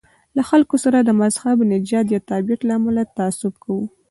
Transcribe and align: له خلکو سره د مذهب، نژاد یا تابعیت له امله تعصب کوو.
له 0.35 0.41
خلکو 0.49 0.75
سره 0.83 0.97
د 1.01 1.09
مذهب، 1.21 1.57
نژاد 1.71 2.05
یا 2.15 2.19
تابعیت 2.29 2.61
له 2.65 2.73
امله 2.79 3.01
تعصب 3.17 3.53
کوو. 3.63 3.83